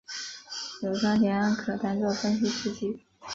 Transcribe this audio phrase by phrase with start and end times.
[0.81, 3.03] 硫酸铁铵可当作分析试剂。